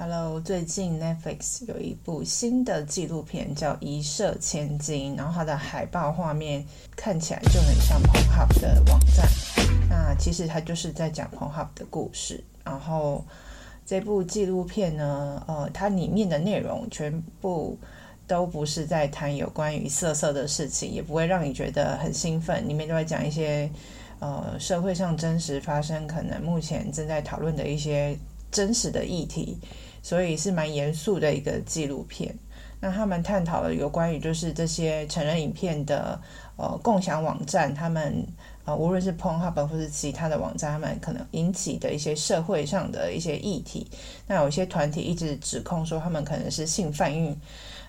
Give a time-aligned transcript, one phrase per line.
[0.00, 9.28] Hello，最近 Netflix 有一部新的纪录片叫《一射千金》，然后它的海报画面看起来就很像 Pornhub 的网站。
[9.90, 12.44] 那其实它就是在讲 Pornhub 的故事。
[12.62, 13.24] 然后
[13.84, 17.76] 这部纪录片呢，呃，它里面的内容全部
[18.28, 22.68] 都不是在谈有关于色色的事情，也不会让你觉得很兴奋。
[22.68, 23.68] 里面都在讲一些
[24.20, 28.16] 呃社会上真实发生，可能目前正在讨论的一些
[28.52, 29.58] 真实的议题。
[30.02, 32.34] 所以是蛮严肃的一个纪录片。
[32.80, 36.20] 那他们探讨了有关于就是这些成人影片的
[36.56, 38.24] 呃共享网站，他们
[38.64, 43.90] 呃无论是 Pornhub 或是其他的网站，他们可能引起的一些社会上的一些议题。
[44.28, 47.36] 那有些团体一直指控说他们可能是性贩运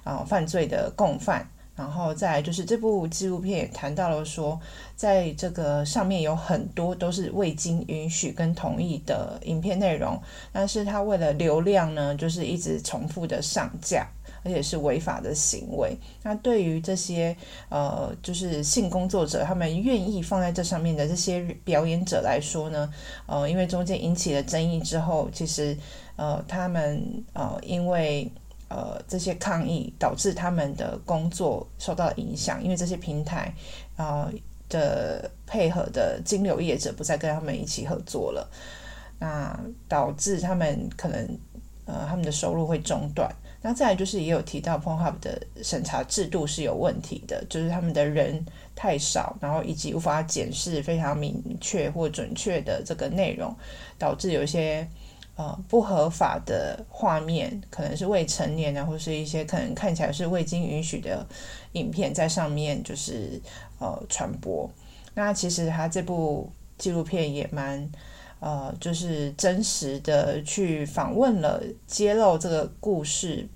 [0.03, 1.47] 啊犯罪的共犯。
[1.79, 4.59] 然后再就是这部纪录片也谈到了说，
[4.97, 10.21] 在这个上面有很多都是未经允许跟同意的影片内容，
[10.51, 14.05] 但是他为了流量呢，就是一直重复的上架，
[14.43, 15.97] 而且是违法的行为。
[16.21, 17.33] 那对于这些
[17.69, 22.93] 呃，就是性工作者，他们愿意放在这上面的这些表演者来说呢，
[23.25, 25.77] 呃，因为中间引起了争议之后，其实
[26.17, 28.29] 呃，他们呃，因为
[28.69, 33.51] 呃，这些抗议导致他们的工作受到影响，因为这些平台
[33.95, 34.33] 啊、呃、
[34.69, 38.47] 的配合的金流业者不再跟他们一起合作了，
[39.17, 41.39] 那导致他们可能
[41.85, 43.27] 呃他们的收入会中断。
[43.63, 48.45] 那再来就是也有提到 p o n h u b 的审查制度是有问题的，就是他们的人
[48.75, 53.51] 太少，然后以及无法检视非常明确或准确的这个内容，
[53.97, 54.87] 导致有一些。
[55.39, 61.25] 呃，不合法的画面，可能是未成年啊，或是一些可能看起来是未经允许的
[61.71, 63.41] 影片，在上面就是
[63.79, 64.69] 呃传播。
[65.13, 67.89] 那其实他这部纪录片也蛮
[68.41, 73.47] 呃，就是真实的去访问了揭露这个故事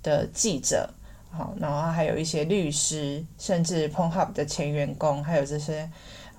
[0.00, 0.88] 的记者，
[1.32, 5.90] 好，然后还有一些律师，甚至 p o n h u b 的前员工，还有这些。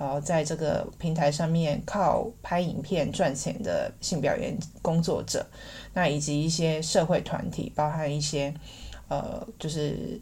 [0.03, 5.45] 然后在这个平台上面靠拍影片赚钱的性表演工作者，
[5.93, 8.53] 那以及一些社会团体，包含一些
[9.07, 10.19] 呃，就是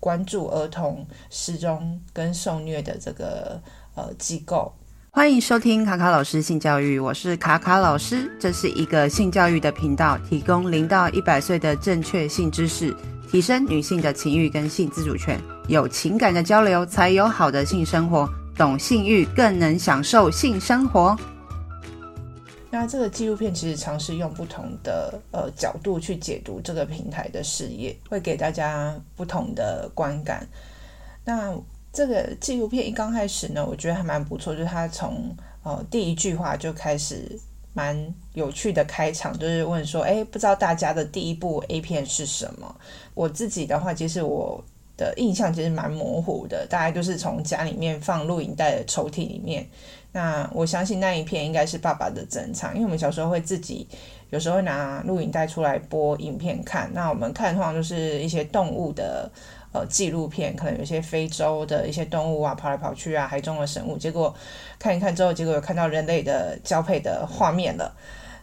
[0.00, 3.60] 关注儿童失踪跟受虐的这个
[3.96, 4.72] 呃机构。
[5.10, 12.96] 欢迎收听卡卡老师性教育，我是卡卡老师，这是一个性教育的频道，提供零到一百岁的正确性知识，
[13.30, 15.38] 提升女性的情欲跟性自主权，
[15.68, 18.26] 有情感的交流才有好的性生活。
[18.58, 21.16] 懂性欲，更能享受性生活。
[22.70, 30.46] 那这个纪录片其实尝试用不同的呃角度去解读这个平台的事业，会给大家不同的观感。
[31.24, 31.54] 那
[31.92, 37.40] 这个纪录片一刚开始呢，我觉得还蛮不错，就是他从呃第一句话就开始
[37.72, 37.96] 蛮
[38.34, 42.74] 有趣的开场，就是问说：“哎，不知道大家的第一部 A 片是什么？”
[43.14, 44.62] 我自己的话，其实我。
[44.98, 49.66] 的印象其实蛮模糊的，大概就是从家里面放录影带的抽屉里面。
[50.12, 53.86] 那我相信那一片应该是爸爸的珍藏，因为我们小时候会自己
[54.30, 56.90] 有时候拿录影带出来播影片看。
[56.92, 59.30] 那我们看的话就是一些动物的
[59.72, 63.96] 呃纪录片，可能有些非洲的一些动物啊跑来跑去啊，海中的生物。
[63.96, 64.34] 结果
[64.78, 67.94] 看一看之后，结果有看到人类的交配的画面了。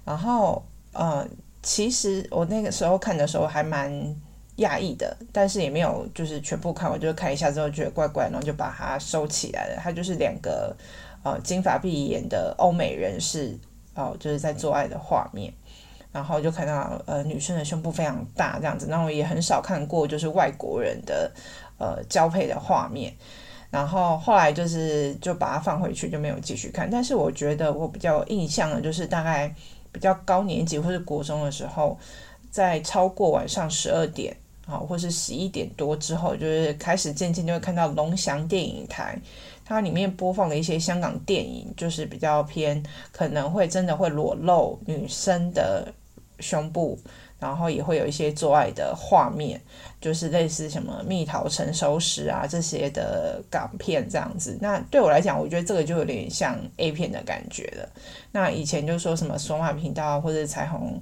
[0.06, 0.64] 然后
[0.94, 1.28] 呃，
[1.62, 4.16] 其实我那个时候看的时候还蛮。
[4.58, 9.82] 讶异的，但是也没有就是全部看完，就是看一下之后觉得怪怪，然后就把它收起来了。
[9.82, 10.76] 它就是两个
[11.24, 13.58] 呃金发碧眼的欧美人士
[13.96, 15.54] 哦、就是在做爱的画面，
[16.12, 18.88] 然后就看到呃女生的胸部非常大这样子。
[18.90, 21.32] 那我也很少看过就是外国人的
[21.78, 23.14] 呃交配的画面，
[23.70, 26.90] 然后后来就是就把它放回去，就没有继续看。
[26.90, 29.54] 但是我觉得我比较印象的，就是大概
[29.94, 31.98] 比较高年级或是国中的时候，
[32.52, 34.36] 在超过晚上十二点。
[34.68, 39.16] 好，或是十一点多之后，就是开始渐渐就会看到龙翔电影台，
[39.64, 45.94] 它里面播放的一些香港电影，就是比较偏可能会真的会裸露女生的
[46.40, 46.98] 胸部，
[47.40, 49.62] 然后也会有一些做爱的画面，
[50.02, 54.58] 就是类似什么蜜桃成熟时啊这些的港片这样子。
[54.60, 57.88] 那对我来讲，我觉得这个就有点像 A 片的感觉了。
[58.32, 61.00] 那以前就说什么索马频道或者彩虹。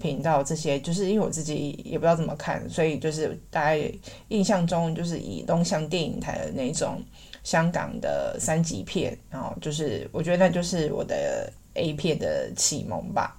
[0.00, 3.92] 频道这些，就是因为我自己也不知道怎么看，所以就是大家
[4.28, 7.02] 印象中就是以龙祥电影台的那种
[7.42, 13.36] 香港的三级片，然后就是我觉得那就是我的 A 片的启蒙吧。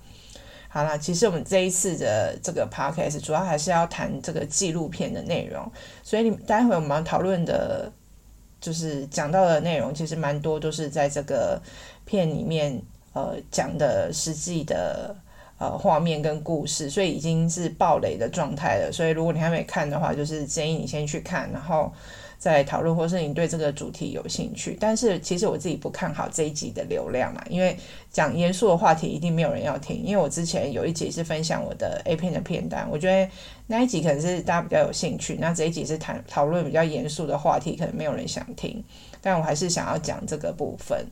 [0.68, 5.72] 好啦，其实我们这一次的这个 podcast 主要还是要谈这个纪录片的内容，
[6.04, 7.90] 所以你待会我们要讨论的，
[8.60, 11.62] 就是讲到的内容，其实蛮多都是在这个
[12.04, 12.82] 片里面
[13.14, 15.16] 呃讲的实际的。
[15.60, 18.92] 呃画面跟故事，所以已经是爆雷的状态了。
[18.92, 21.92] 所以如果你还没看的话，就是建议你先去看，然后。
[22.40, 27.76] 再讨论，或是你对这个主题有兴趣，但是其实我自己不看好这一集的流量嘛，因为
[28.10, 30.02] 讲严肃的话题一定没有人要听。
[30.02, 33.30] 因为我之前有一集是分享我的 A 片的片单，我觉得
[33.68, 38.82] 那一集可能是大家比较有兴趣，那这一集是谈讨论比较严肃的话题，可能没有人想听，
[39.22, 41.06] 但我还是想要讲这个部分。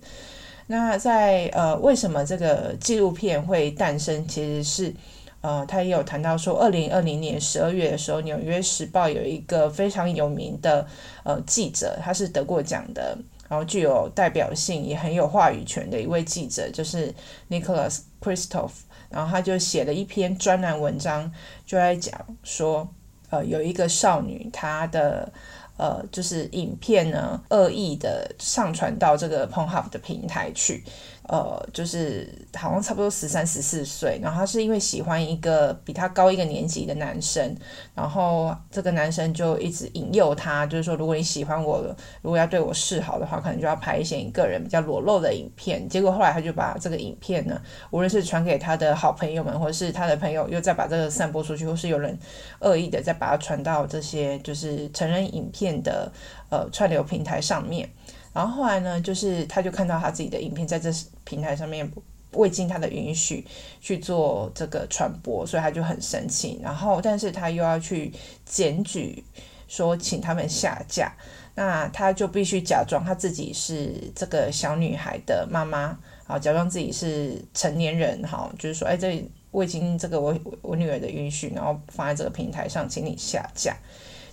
[0.68, 4.28] 那在呃，为什么这个纪录片会诞生？
[4.28, 4.94] 其实是。
[5.40, 10.86] 呃，他也有谈到说，二零二零年十二月的时候，《纽约时报》有一个非常有名的
[11.24, 13.16] 呃记者，他是得过奖的，
[13.48, 17.14] 然后具有代表性，也很有话语权的一位记者，就是
[17.50, 18.72] Nicholas Kristof。
[19.10, 21.32] 然后他就写了一篇专栏文章，
[21.66, 22.90] 就在讲说，
[23.30, 25.32] 呃，有一个少女，她的
[25.78, 30.84] 呃就是影片呢，恶意的上传到这个 Pornhub 的平台去。
[31.30, 37.54] 呃，就是好像差不多十三、十四岁，然后他是因为喜欢一个比他高一个年级的男生，
[37.94, 41.84] 然后这个男生就一直引诱他，就是说，如果你喜欢我，
[42.22, 45.88] 如果要对我示好的话，可能就要拍一些你个人比较裸露的影片。
[45.90, 52.18] 结果后来他就把这个影片呢，无论是传给他的好朋友们，或者是他的朋友，又再把这个散播出去，或是有人
[52.62, 56.10] 恶意的再把它传到这些就是成人影片的
[56.50, 57.90] 呃串流平台上面。
[58.34, 60.92] 然后后来呢，就是他就看到他自己的影片在这
[61.28, 61.92] 平台上面
[62.32, 63.46] 未经他的允许
[63.82, 66.60] 去做这个传播，所以他就很生气。
[66.64, 68.14] 然后，但是他又要去
[68.46, 69.24] 检举，
[69.68, 71.12] 说请他们下架。
[71.56, 83.76] 那他就必须假装他自己是这个小女孩的妈妈，好，假装自己是成年人，好，就是说，哎，这未经这个我我女儿的允许，然后放在这个平台上，请你下架。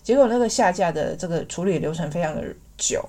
[0.04, 2.44] 结果那个下架的这个处理流程非常的
[2.78, 3.04] 久。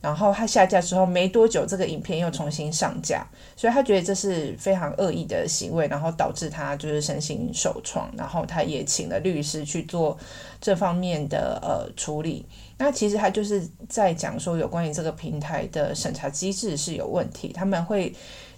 [0.00, 10.16] 然后他下架之后没多久，这个影片又重新上架，所以他觉得这是非常恶意的行为，然后导致他就是身心受创，然后他也请了律师去做
[10.60, 12.46] 这方面的呃处理。
[12.76, 18.14] 那其实他就是在讲说，有关于这个平台的审查机制是有问题，他们会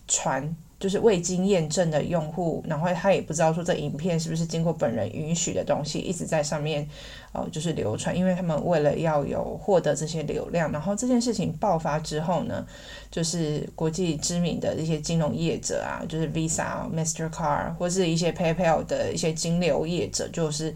[0.07, 0.55] 传。
[0.81, 6.89] 就是未经验证的用户，然后他也不知道说这影片是不是经过本人允许的东西，一直在上面，
[7.33, 8.17] 呃，就是流传。
[8.17, 12.67] 因为他们为了要有获得这些流量，然后这件事情爆发之后呢，
[13.11, 20.75] 就是国际知名的一些金融业者啊，就是 Visa、Mastercard 或是一些 PayPal 的一些金流业者，就是。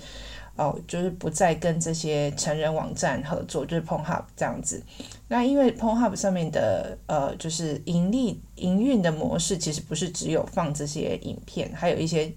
[0.57, 4.81] 哦，就是不再跟这些成人网站合作，就是 Pornhub 这样子。
[5.27, 12.33] 那因为 Pornhub 上面的呃，就是盈利营运的模式，其实不是只有放这些影片，还有一些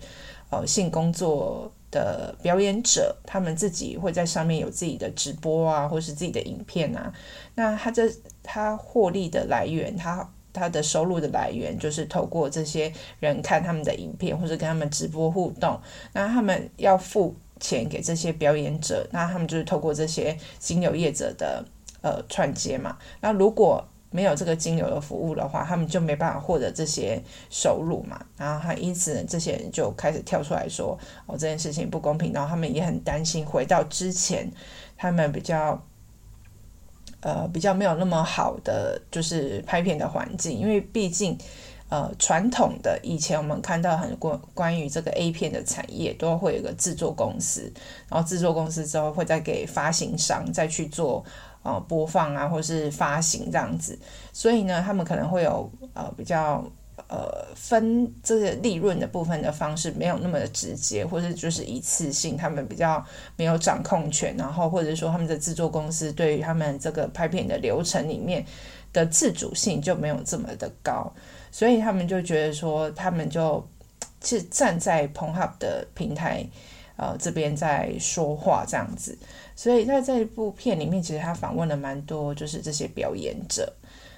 [0.49, 7.13] 呃性工作的表演者，他们自己会在上面有自己的直播啊，或是自己的影片啊。
[7.53, 8.11] 那他这
[8.41, 15.79] 他获利的来源，他他的收入的来源，就是透过这些人看他们的影片，或者跟他们直播互动。
[16.13, 17.35] 那他们要付。
[17.59, 21.63] 钱给这些表演者，那他们就是透过这些金流业者的
[22.01, 22.97] 呃串接嘛。
[23.21, 28.25] 那如果没有这个金流的服务的话，他们就没办法获得这些收入嘛。
[28.37, 34.49] 然后他因此，这些人就开始跳出来说：“哦，这件事情不公平。”然后他们也很担心回到之前
[34.95, 35.81] 他们比较
[37.19, 41.37] 呃比较没有那么好的就是拍片的环境，因为毕竟。
[41.89, 47.71] 呃，传统的以前我们看到很关关于这个 A 片的产业，都会有个制作公司，
[48.09, 51.23] 然后制作公司之后会再给发行商再去做
[51.63, 53.97] 呃播放啊，或是发行这样子，
[54.33, 56.61] 所以呢，他们可能会有呃比较
[57.07, 63.01] 呃分这个利润的部分的方式没有那么的直接，或是就是一次性，他们比较
[63.37, 68.45] 没有掌控权，然后或者说他们的制作公司对于他们这个拍片的流程里面
[68.91, 71.09] 的自主性就没有这么的高。
[71.51, 73.65] 所以他们就觉得说，他们就
[74.23, 76.45] 是站在 Pornhub 的平台，
[76.95, 79.17] 呃，这边在说话这样子。
[79.55, 83.71] 所以在这一部片里面，其实他访问了蛮多，就是这些表演者。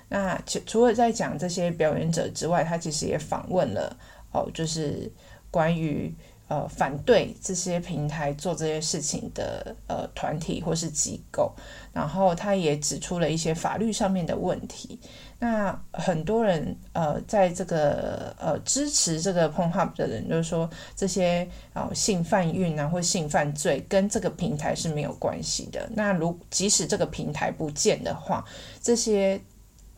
[0.09, 3.95] 那除除了在讲这些表演者之外，他其实也访问了
[4.31, 5.11] 哦，就是
[5.51, 6.13] 关于。
[6.49, 11.53] 呃，反对这些平台做这些事情的呃团体或是机构，
[11.93, 14.99] 然后他也指出了一些法律上面的问题。
[15.39, 25.89] 那很多人呃，在这个呃支持这个 p o n h u b 的人，就是说这些、呃、性贩运啊或性犯罪跟这个平台是没有关系的。
[25.93, 28.45] 那如即使这个平台不见的话，
[28.81, 29.41] 这些。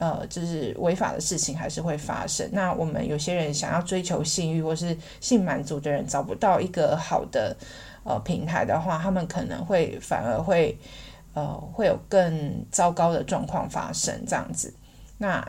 [0.03, 2.49] 呃，就是违法的事情还是会发生。
[2.51, 7.55] 那我们有些人想要追求性欲或是性满足的人，找不到一个好的
[8.03, 10.75] 呃平台的话，他们可能会反而会
[11.35, 14.73] 呃会有更糟糕的状况发生这样子。
[15.21, 15.47] 那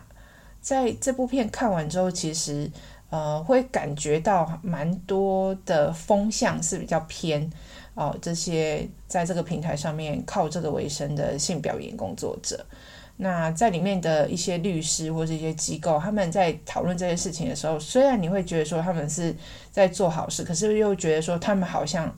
[0.60, 2.70] 在这部片看完之后，其实
[3.08, 7.50] 呃，会感觉到蛮多的风向是比较偏
[7.94, 12.64] 哦、这些在这个平台上面靠这个为生的性表演工作者。
[13.18, 19.34] 那在里面的一些律师或者一些机构，他们在讨论这些事情的时候，虽然你会觉得说他们是
[19.70, 22.10] 在做好事，可是又觉得说他们好像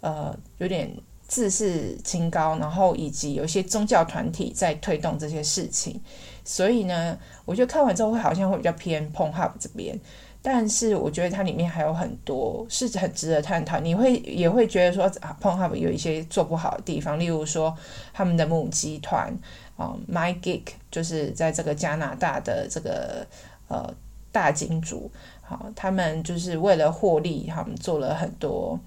[0.00, 0.90] 呃有点
[1.28, 6.00] 自视清高，然后以及有一些宗教团体在推动这些事情，
[6.44, 9.98] 所以呢，我觉得看完之后会好像会比较偏 Pornhub 这边。
[10.42, 13.78] 但是我觉得它里面还有很多是很值得探讨。
[13.80, 17.76] 你会也会觉得说啊，Pornhub 有一些做不好的地方，例如说
[18.14, 19.30] 他们的母集团
[19.76, 23.26] 啊，MyGeek 就是在这个加拿大的这个
[23.68, 23.92] 呃
[24.32, 25.10] 大金主，
[25.42, 28.80] 好，他们就是为了获利，他们做了很多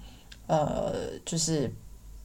[0.48, 0.92] 呃，
[1.24, 1.72] 就是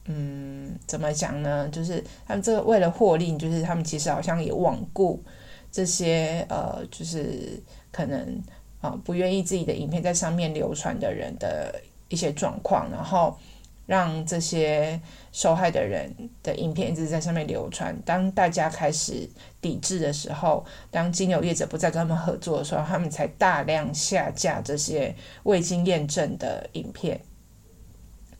[0.06, 1.68] 嗯，怎么讲呢？
[1.70, 5.22] 就是他们这个为了获利，就是他们其实好像也罔顾
[5.70, 8.42] 这些呃，就是可能。
[8.82, 11.78] 啊，不愿意自己的影片在上面流传的人的
[12.08, 13.36] 一些状况，然后
[13.84, 14.98] 让这些
[15.32, 16.10] 受害的人
[16.42, 17.94] 的影片一直在上面流传。
[18.06, 19.28] 当大家开始
[19.60, 27.20] 抵制的时候，当金流业者不再跟他们合作的时候，他们才大量下架这些未经验证的影片。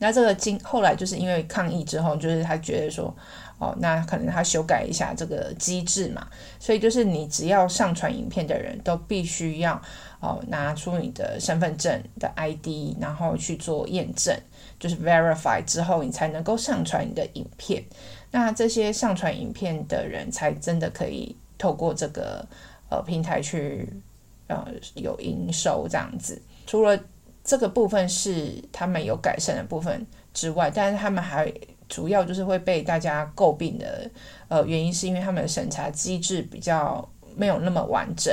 [0.00, 3.14] 那这个经后来就是因为抗议之后，就是他觉得说。
[3.60, 6.26] 哦，那可能他修改一下这个机制嘛，
[6.58, 9.78] 所以就是你只要上传影片的人都必须要
[10.18, 14.34] 哦拿出你的身份证的 ID，然后去做验证，
[14.78, 17.84] 就是 verify 之后你才能够上传你的影片。
[18.30, 22.42] 那这些上传影片的人才真的可以透过这个
[22.88, 23.86] 呃平台去
[24.46, 26.40] 呃有营收这样子。
[26.66, 26.98] 除了
[27.50, 31.52] 这个部分是他们有改善的部分之外，但是他们还。
[31.88, 34.08] 主要就是会被大家诟病的，
[34.46, 37.04] 呃，原因是因为他们的审查机制比较
[37.34, 38.32] 没有那么完整。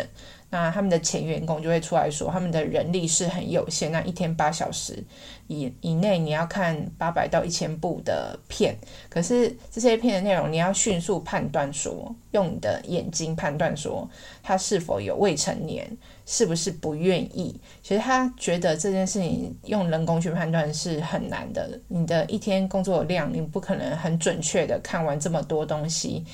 [0.51, 5.03] 那他们的前员工就会出来说，他们的人力是很有限，那一天八小时
[5.47, 8.75] 以以内你要看八百到一千部的片，
[9.09, 14.09] 可是这些片的内容你要迅速判断说，用你的眼睛判断说
[14.43, 15.89] 他是否有未成年，
[16.25, 17.59] 是不是不愿意。
[17.81, 26.25] 其实他觉得这件事情用人工去判断是很难的，你的一天工作量你不可能很准确的看完这么多东西。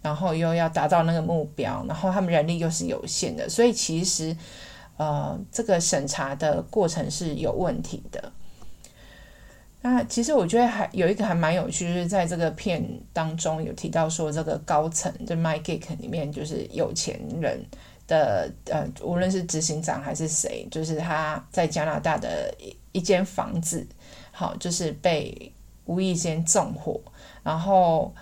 [0.00, 4.36] 然后又要达到那个目标，然后他们人力又是有限的，所以其实，
[4.96, 8.32] 呃，这个审查的过程是有问题的。
[9.82, 17.60] 那其实我觉得还有一个还蛮有趣，就是在这个片当中有提到说，这个高层就 MyGeek 里面就是有钱人
[18.06, 23.86] 的，呃，无论是执行长还是谁，就是他在加拿大的一一间房子，
[24.30, 25.52] 好，就是被
[25.84, 27.00] 无意间纵火，
[27.42, 28.14] 然后，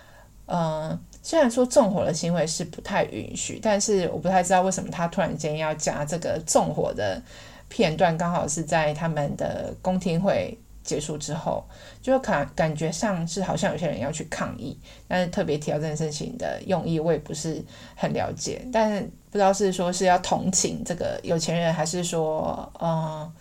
[0.46, 1.00] 嗯、呃。
[1.22, 7.22] 虽然说纵火的行为是不太允许，但是我不太知道为什么他突然间要加这个纵火的
[7.68, 10.56] 片段，刚好是在他们的公听会
[10.90, 11.62] 结束之后，
[12.02, 17.62] 就感感觉上是好像有些人要去抗议，但是特别提到这件事情的用意，我也不是
[17.94, 23.32] 很了解，但不知道是说是要同情这个有钱人，还是说，呃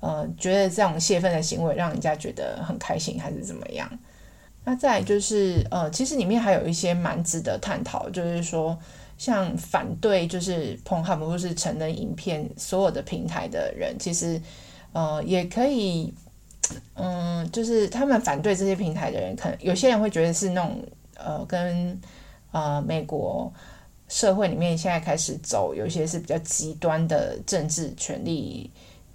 [0.00, 3.86] 呃，觉得这种泄愤的行为让人家觉得很开心，还是怎么样？
[4.64, 8.78] 那再就是，呃，其实里面还有一些蛮值得探讨，就是说，
[9.18, 14.40] 像反对就是彭汉姆或是成人影片所有的平台的人，其实，
[14.92, 16.14] 呃，也可以，
[16.94, 20.82] 嗯，就是他们反对这些平台的人，可能有些人会觉得是那种，
[21.16, 22.00] 呃，跟
[22.52, 23.52] 呃美国
[24.08, 28.70] 社会里面现在开始走，有一些是比较极端的政治权利。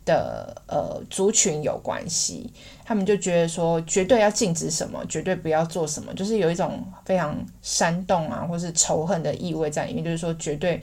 [0.06, 2.52] 的呃族群有关系，
[2.84, 10.82] 他们就觉得说绝对要禁止什么，绝对不要做什么，就是有一种非常煽动啊，或是仇恨的意味在里面，就是说绝对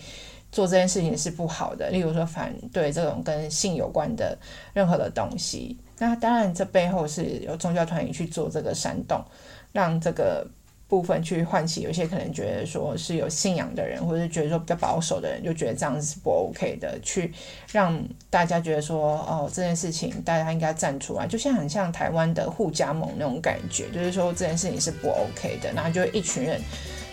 [0.53, 1.91] 做这件事情是不好的。
[1.91, 4.39] 例如说反对这种跟性有关的
[4.73, 9.25] 任何的东西，那当然这背后是有宗教团体去做这个煽动，
[9.73, 10.47] 让这个。
[10.89, 17.35] 部分去唤起有些可能觉得说是有信仰的人，或者是觉得说比较保守的人，就觉得这样子是不 OK 的，去
[17.73, 18.01] 让
[18.31, 26.61] 大家觉得说哦，这件事情大家应该站出来，就像很像台湾的护家盟那种感觉，就是说这件事情是不 OK 的，然后就一群人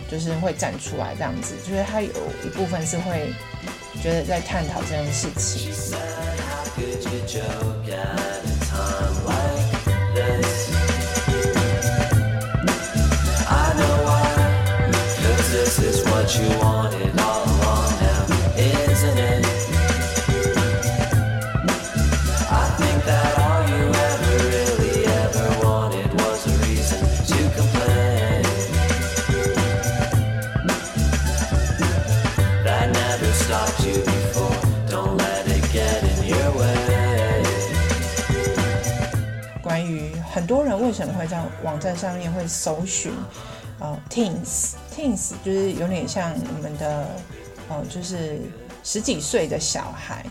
[0.08, 2.12] 就是会站出来这样子，就是他有
[2.44, 3.32] 一部分是会
[4.00, 5.72] 觉得在探讨这件事情。
[16.24, 18.24] That you wanted all along now,
[18.56, 19.44] isn't it?
[22.50, 28.42] I think that all you ever really ever wanted was a reason to complain.
[32.64, 34.56] That never stopped you before.
[34.88, 36.54] Don't let it get in your
[43.80, 47.04] 呃，teens，teens 就是有点像我们的，
[47.68, 48.38] 哦、呃，就是
[48.82, 50.24] 十几岁的小孩，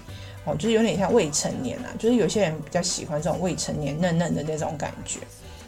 [0.46, 5.20] 哦、就是有点像未成年啊，就是有些人比较喜欢这种未成年嫩嫩的那种感觉。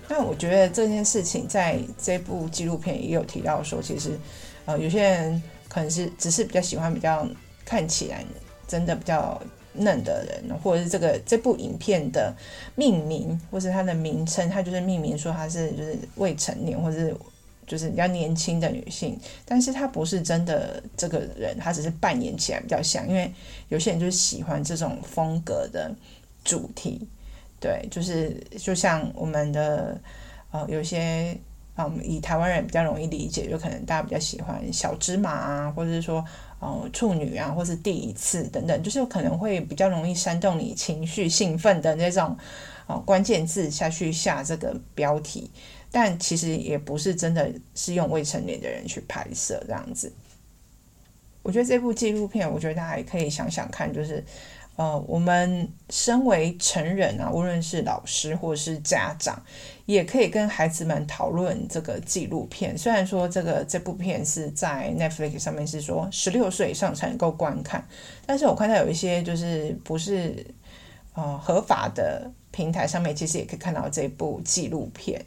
[0.08, 4.17] 那我觉得这件事情在这部纪录片也有提到说，其实，
[4.65, 7.27] 呃，有些人可能是只是比较喜欢比较
[7.65, 8.24] 看起来
[8.67, 9.41] 真的比较
[9.74, 12.32] 嫩的人，或者是这个这部影片的
[12.75, 17.13] 命名，或是它的名称，它就是命名说它是就是未成年，或是
[17.65, 23.31] 就是比较年轻的女性，但是她不是真的这个人，她只是扮演起来比较像，因为
[23.69, 25.93] 有些人就是喜欢这种风格的
[26.43, 27.07] 主题。
[27.60, 30.00] 对，就是就像我们的
[30.51, 31.36] 呃，有些
[31.77, 36.24] 嗯，以台湾人比较容易理解，就可能大家比较喜欢小芝麻啊，或者是说
[36.60, 42.38] 呃处女啊，或是第一次等等，就是可能会比较容易煽动你情绪兴奋的那种
[42.88, 45.50] 呃关键字下去下这个标题，
[45.97, 50.11] 但其实也不是真的是用未成年的人去拍摄这样子。
[51.41, 54.21] 我觉得这部纪录片，我觉得大家也可以想想看，就是。
[54.77, 59.41] 呃，我们身为成人啊，无论是老师或是家长，
[59.85, 62.77] 也可以跟孩子们讨论这个纪录片。
[62.77, 67.87] 虽然说这个这部片是在 Netflix 上面是说十六岁以上才能够观看，
[68.25, 70.45] 但是我看到有一些就是不是
[71.13, 75.25] 呃合法的平台上面，其实也可以看到这部纪录片。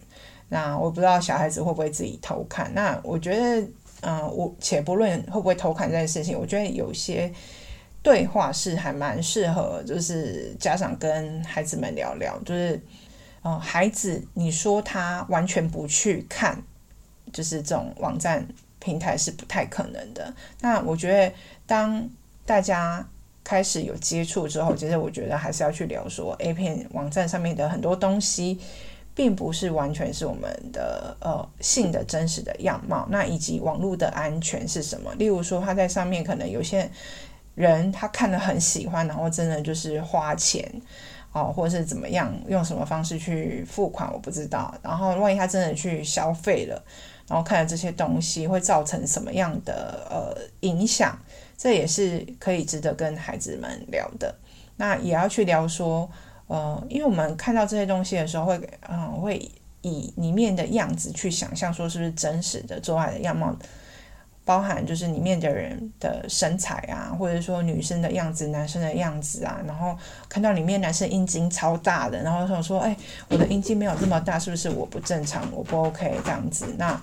[0.49, 2.73] 那我不知道小孩子会不会自己偷看。
[2.75, 3.69] 那我觉得，
[4.03, 7.33] 嗯、我且不论会不会偷看这件事情，我觉得有些。
[8.01, 12.81] 对话是还蛮适合，就是家长跟孩子们聊聊，就是，
[13.43, 16.63] 呃，孩子，你说他完全不去看，
[17.33, 18.47] 就是这种网站
[18.79, 20.33] 平台是不太可能的。
[20.61, 21.35] 那我觉得，
[21.67, 22.09] 当
[22.47, 23.07] 大家
[23.43, 28.61] 开始有接触之后，其实我觉得还是要去聊说，A 片网站上面的很多东西，
[29.19, 33.05] 并不是完全是我们的呃性的真实的样貌。
[33.11, 35.13] 那以及网络的安全是什么？
[35.17, 36.89] 例如说，他在上面可能有些。
[37.59, 40.65] 人他看了很喜欢，然后真的就是花钱
[41.33, 44.73] 哦，或者是怎么样，用什么方式去付款，我不知道。
[44.81, 46.81] 然后万一他真的去消费了，
[47.27, 51.19] 然后看了这些东西会造成什么样的呃影响，
[51.57, 54.33] 这也是可以值得跟孩子们聊的。
[54.77, 56.09] 那也要去聊说，
[56.49, 58.57] 呃，因为我们看到这些东西的时候会，
[58.89, 59.51] 嗯、呃，会
[59.83, 63.55] 以里面的样子去想象说是不是真实的做爱的样貌。
[64.45, 69.95] 包含就是里面的人的身材啊，或者说女生的样子、男生的样子啊，然后
[70.27, 72.97] 看到里面男生阴茎超大的，然后想说，哎，
[73.29, 76.65] 我的阴茎没有这么大，是不是我不正常，我不 OK 这样子？
[76.79, 76.99] 那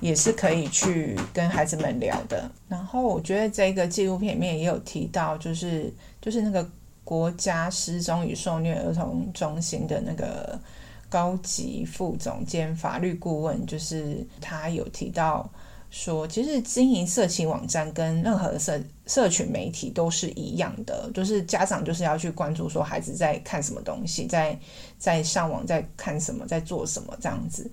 [0.00, 2.50] 也是可以去跟孩子们聊的。
[2.66, 6.66] 然后我觉得这个纪录片里面也有提到，就是就是那个
[7.06, 10.60] 国家失踪与受虐儿童中心的那个
[11.08, 15.48] 高级副总监法律顾问，就是他有提到。
[15.88, 24.58] 说，其实经营色情网站跟任何社社群媒体都是一样的，就是家长就是要去关注说孩子在看什么东西，在
[24.98, 27.70] 在上网在看什么，在做什么这样子，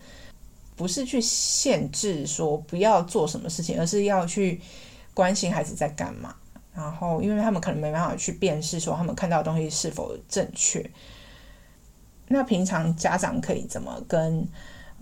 [0.76, 4.62] 不是去限制说不要做什么事情，而是要去
[5.16, 6.34] 关心孩子在干嘛。
[6.74, 10.90] 然后，因为他们可能没办法去辨识说他们看到的东西是否正确，
[12.28, 14.48] 那平常家长可以怎么跟？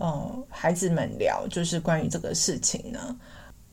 [0.03, 3.15] 嗯，孩子们聊就是关于这个事情呢，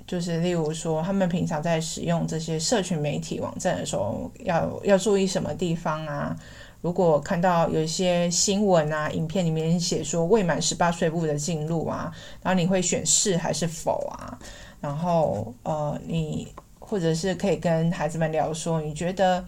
[0.07, 6.37] 就是例如说，他们平常在使用这些社群媒体网站的时候，要要注意什么地方啊？
[6.83, 14.39] 如果看到有一些新闻啊、影片里面写说未满十八岁不得进入啊，然后你会选是还是否啊？
[14.83, 16.47] 然后呃，你
[16.89, 19.45] 或者是可以跟孩子们聊说，你觉得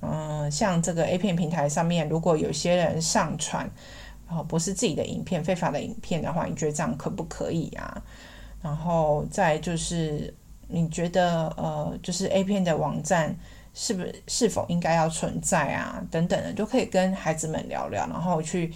[0.00, 3.70] 嗯，像这个 A 片平台上面，如果有些人上传。
[4.32, 8.00] 哦，不是自己的影片，非法的影片的话，你觉得这样可不可以啊？
[8.62, 10.32] 然后再就是，
[10.68, 13.36] 你觉得呃，就是 A 片的网站
[13.74, 16.00] 是不是是否应该要存在啊？
[16.12, 18.72] 等等的，都可以跟孩子们聊聊，然后去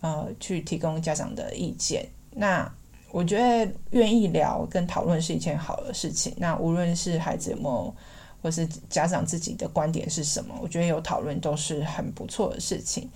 [0.00, 2.08] 呃去提供家长的意见。
[2.30, 2.66] 那
[3.14, 6.34] 我觉得愿意聊跟讨论是一件好的事情。
[6.36, 7.94] 那无论是孩子有没有，
[8.42, 13.08] 或是家长自己的观点是什么，我觉得有讨论都是很不错的事情。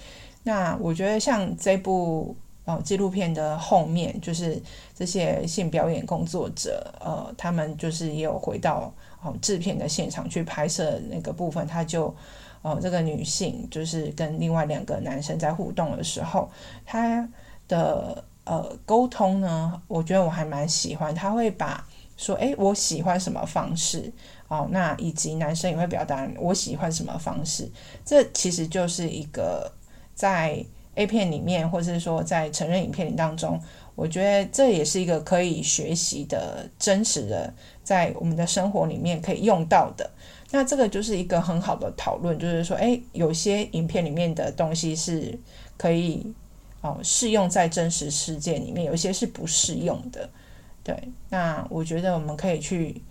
[0.44, 4.62] 那我觉得像这部呃纪录片的后面，就是
[4.94, 12.14] 这些性表演工作者，呃，他们就是也有回到哦制片的现场去拍摄那个部分，他就
[12.62, 16.48] 哦这个女性就是跟另外两个男生在互动的时候，
[16.86, 17.28] 她
[17.66, 24.12] 的呃沟通呢，我觉得我还蛮喜欢，他会把说，诶，我喜欢什么方式
[24.48, 27.70] 哦，那以及男生也会表达我喜欢什么方式，
[28.04, 29.70] 这其实就是一个。
[30.18, 30.64] 在
[30.96, 33.56] A 片里面，或者是说在成人影片当中，
[33.94, 40.10] 我觉得这也是一个可以学习的真实的，在我们的生活里面可以用到的。
[40.50, 45.38] 那这个就是一个很好的讨论，就是说，诶，有些影片里面的东西是
[45.76, 46.34] 可以
[46.80, 50.28] 哦适用在真实世界里面，有一些是不适用的。
[50.84, 50.96] 对，
[51.28, 53.02] 那我觉得我们可以去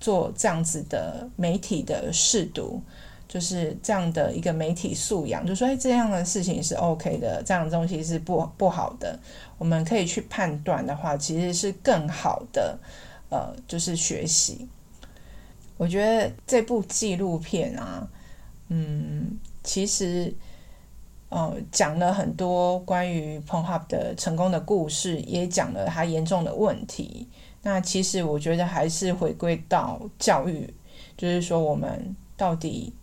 [0.00, 2.80] 做这样子的媒体的试读，
[3.28, 9.18] 就是这样的一个媒体素养，就说，诶，这样的事情是 OK 的，这样的东西是不不好的，
[9.58, 12.78] 我们可以去判断的话，其实是更好的，
[13.28, 14.66] 呃，就是学习。
[15.76, 18.08] 我觉得这部纪录片啊，
[18.68, 20.32] 嗯，其实，
[21.30, 27.28] 呃，讲了很多关于 Pornhub 的成功的故事，也讲了它严重的问题。
[27.62, 30.72] 那其实我觉得还是回归到教育，
[31.16, 32.94] 就是说我们到底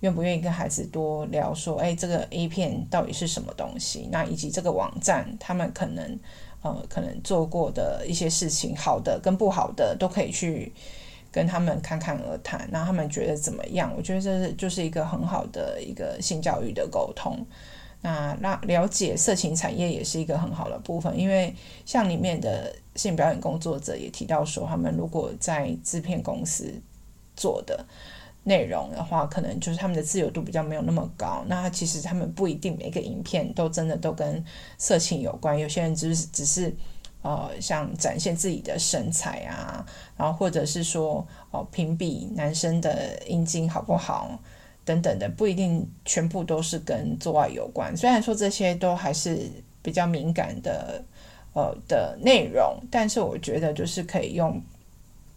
[0.00, 4.06] 愿不愿意跟孩子多聊说，哎，这个 A 片到底是什么东西？
[4.12, 6.18] 那以及这个网站他们可能，
[6.60, 10.72] 呃，可能做过的一些事情，好的跟不好的都可以去。
[11.32, 13.90] 跟他们侃侃而谈，然后他们觉得怎么样？
[13.96, 17.44] 我觉得这是就是一个很好的一个性教育的沟通。
[18.02, 21.54] 那那了解色情产业也是一个很好的部分，因为
[21.86, 26.70] 像里面的性表演工作者也提到说，他们如果在制片公司
[27.34, 27.82] 做的
[28.44, 31.42] 内容的话，可能就是他们的自由度比较没有那么高。
[31.46, 34.44] 那其实他们不一定每个影片都真的都跟
[34.76, 36.74] 色情有关，有些人只是只是。
[37.22, 44.36] 呃，像展现自己的身材啊，然后或者是说，哦，评比男生的阴茎好不好
[44.84, 47.96] 等等的，不一定全部都是跟做爱有关。
[47.96, 49.48] 虽然说这些都还是
[49.82, 51.00] 比较敏感的，
[51.52, 54.60] 呃的内容，但是我觉得就是可以用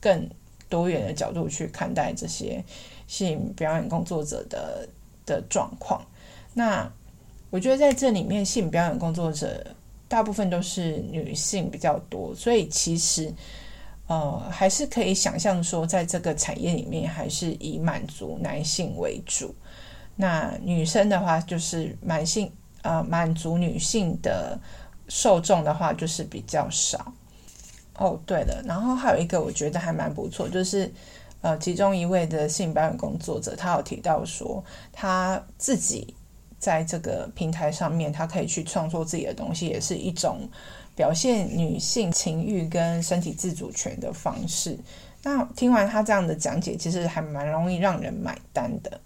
[0.02, 0.28] 更
[0.68, 2.64] 多元的角度去看待这些
[3.06, 4.90] 性表演工作者的
[5.24, 6.04] 的状况。
[6.56, 6.92] 那
[7.52, 9.76] 我觉得在这里面，性表演工作者。
[10.16, 13.34] 大部分都是女性比较多，所以其实，
[14.08, 19.54] 呃，还是可以想象说，在这个产业里面，还是以满足男性为主。
[20.16, 22.50] 那女生的话，就是满性，
[22.84, 24.58] 呃，满足女性的
[25.10, 27.12] 受众的话，就是比较少。
[27.98, 30.90] 哦，对了，然后还有一个我觉得还蛮不错，就是
[31.42, 36.16] 呃，其中一位的性表演工作者，他有提到说他自己。
[36.66, 40.50] 在这个平台上面，他可以去创作自己的东西，也是一种
[40.96, 44.76] 表现女性情欲跟身体自主权的方式。
[45.22, 49.00] 那听完他这样的讲解，其实还蛮容易让人买单的。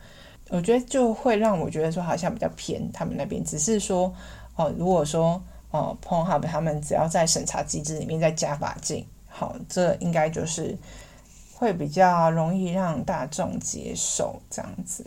[0.48, 3.43] 我觉得就会让我觉得说，好像比较偏他们那边。
[3.43, 4.15] 只是说，
[4.56, 10.78] 哦，如果说哦，Pornhub 他们只要在审查机制里面再加把劲，好，这应该就是
[11.54, 15.06] 会比较容易让大众接受这样子。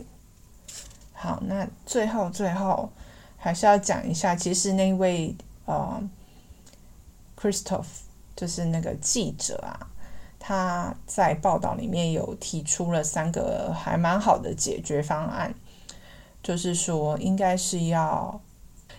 [1.23, 2.91] 好，那最后最后
[3.37, 5.33] 还是要讲一下，其实那位
[5.63, 6.03] 呃
[7.39, 7.85] ，Christoph
[8.35, 9.87] 就是那个记者啊，
[10.37, 15.55] 他在报道里面有提出了三个还蛮好的解决方案，
[16.43, 18.41] 就是说应该是要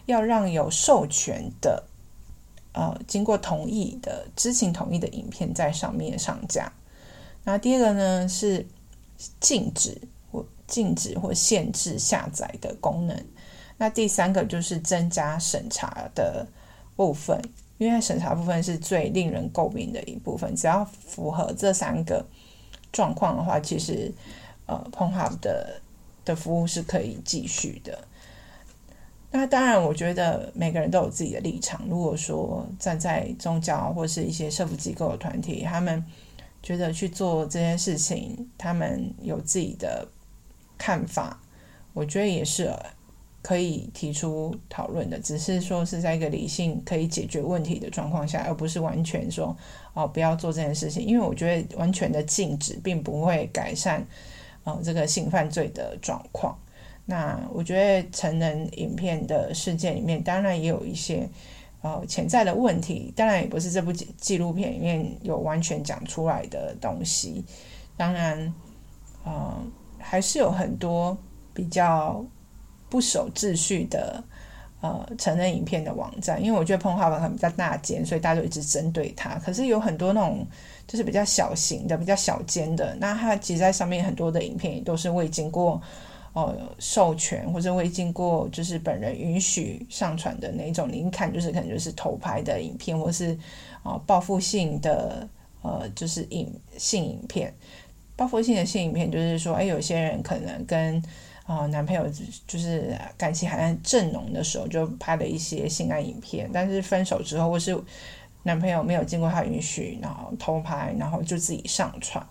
[0.06, 1.84] 要让有授权的
[2.72, 6.72] 呃经过同意的知情同意的影片在上面上架。
[7.44, 8.66] 那第二个呢是
[9.40, 10.00] 禁止。
[10.66, 13.24] 禁止或限制下载的功能。
[13.76, 16.46] 那第三个就是增加审查的
[16.94, 17.40] 部分，
[17.78, 20.54] 因为审查部分是最令人诟病的一部分。
[20.54, 22.24] 只要符合这三个
[22.92, 24.14] 状况的话，其实
[24.66, 25.80] 呃 p o n h u b 的
[26.24, 27.98] 的服务是可以继续的。
[29.32, 31.84] 那当然，我觉得每个人都有自己的立场。
[31.88, 36.02] 如果说站在宗教或是一些社福机构的团体，他们
[36.62, 40.06] 觉得去做这件事情，他们有自己的。
[40.78, 41.40] 看法，
[41.92, 42.70] 我觉得也是
[43.42, 49.54] 可以提出讨论的，只是说是在一个理性可以解决问题的状况下，而不是完全说
[49.92, 54.02] 哦不要做这件事情，因为我觉得完全的禁止并不会改善
[54.64, 56.58] 哦这个性犯罪的状况。
[57.04, 61.28] 那我觉得成人影片的世界里面，当然也有一些
[61.82, 67.44] 呃潜在的问题，当然也不是这部纪录片里面有完全讲出来的东西，
[67.94, 68.54] 当然，
[69.24, 69.62] 呃。
[70.06, 71.16] 还是有很多
[71.54, 72.22] 比较
[72.90, 74.22] 不守秩序的
[74.82, 79.36] 呃成人影片的网站，因为我觉得 Pornhub 比较大间，所以大家都一直针对它。
[79.38, 80.46] 可是有很多那种
[80.86, 85.80] 就是比较小型的、比较小间的，那它其实在上面很多的影片也都是未经过
[86.34, 93.32] 呃授权或者未经过就是本人允许上传的那种，你一看就是可能就是偷拍的影片，或是
[93.82, 95.26] 啊、呃、报复性的
[95.62, 97.52] 呃就是影性影片。
[98.16, 101.02] 报复性的性影片就是说，哎，有些人可能跟
[101.46, 102.06] 呃，男朋友
[102.46, 107.78] 就是感情还正浓的时候，就拍了一些性爱影片，但是分手之后或是
[108.44, 112.26] 男朋友没有经过他允许，然后偷拍，然后就自己上传，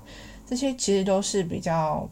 [0.47, 2.09] 这些其实都是比较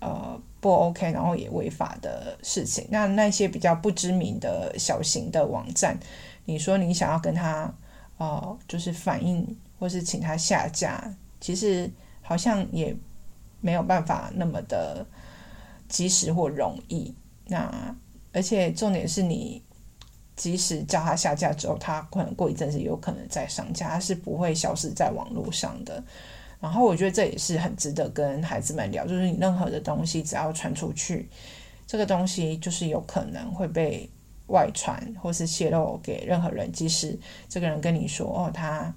[0.00, 2.86] 呃不 OK，然后也违法的事情。
[2.90, 5.98] 那那些比较不知名的小型的网站，
[6.44, 7.72] 你说你想要跟他
[8.18, 11.90] 呃就是反映或是请他下架，其实
[12.24, 12.96] 好像也
[13.60, 15.06] 没有办法那么的。
[15.86, 17.14] 及时或容易，
[17.46, 17.94] 那
[18.32, 19.62] 而且重点是你
[20.34, 26.02] 即使叫他下架之后，他可能过一阵子有可能再上架，他是不会消失在网络上的。
[26.58, 31.28] 然后我觉得这也是很值得跟孩子们聊，就是你任何的东西只要传出去，
[31.86, 34.10] 这个东西就是有可能会被
[34.46, 37.16] 外传或是泄露给任何人，即使
[37.48, 38.92] 这个人跟你说哦，他。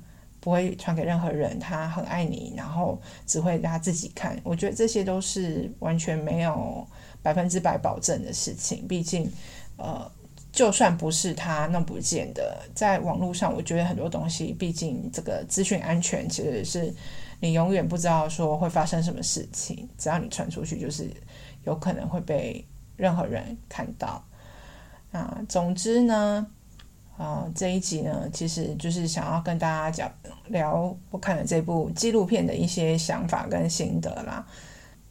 [0.48, 4.40] 不会传给任何人，他很爱你，然后只会他自己看。
[4.46, 6.88] 我觉得这些都是完全没有
[7.22, 8.88] 百分之百保证的事情。
[8.88, 9.30] 毕竟，
[9.76, 10.10] 呃，
[10.54, 16.96] 就算不是他弄不见的，在网络上，我觉得很多东西，毕竟这个资讯安全其实是
[17.42, 19.90] 你永远不知道说会发生什么事情。
[19.98, 21.12] 只要你传出去，就是
[21.66, 24.24] 有可能会被任何人看到。
[25.12, 26.48] 啊，总之呢。
[27.18, 30.08] 啊、这一集呢，其实就是想要跟大家讲
[30.50, 34.46] 聊我看了这部纪录片的一些想法跟心得啦。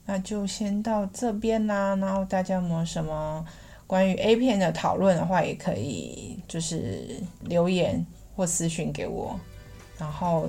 [0.04, 1.96] 那就先到这边啦。
[1.96, 3.44] 然后大家有没有什么
[3.86, 9.38] 关于 A 片的讨论的话，也可以就是留言或私讯给我。
[9.98, 10.48] 然后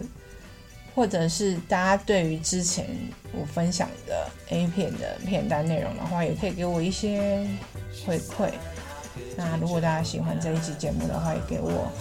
[0.93, 2.85] 或者是大家对于之前
[3.31, 7.47] 我分享的 A 片的片单内容的话，也可以给我一些
[8.05, 8.51] 回馈。
[9.35, 11.91] 那如果大家喜欢这一期节目的话，也给我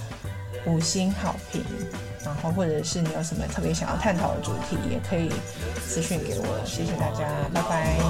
[0.67, 1.63] 五星好评。
[2.27, 5.31] 然后或者是你有什么特别想要探讨的主题，也可以
[5.81, 6.45] 私信给我。
[6.65, 8.01] 谢谢大家，拜拜。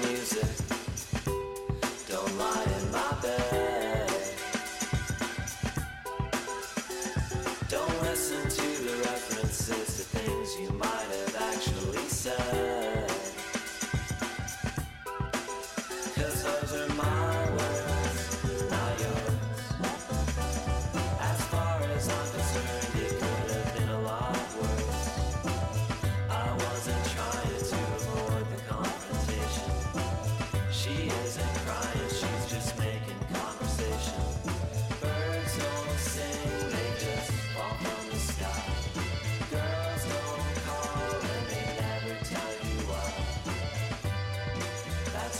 [0.00, 0.67] Music.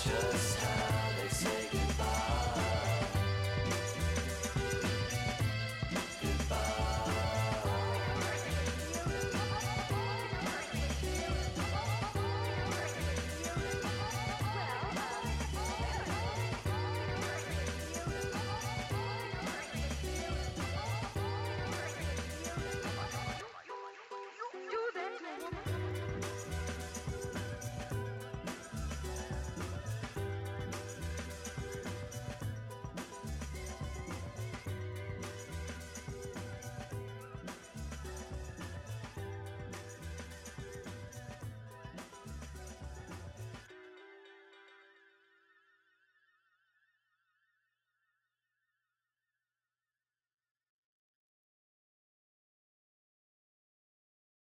[0.08, 0.37] Just